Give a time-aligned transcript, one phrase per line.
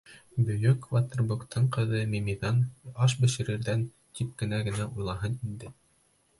[0.45, 2.59] Бөйөк Веттербоктың ҡыҙы Мимиҙан
[3.07, 3.87] аш бешерерҙәр,
[4.21, 5.75] тип кем генә уйлаһын инде...